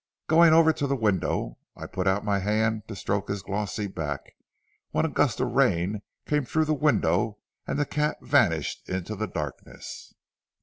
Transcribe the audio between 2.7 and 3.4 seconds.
to stroke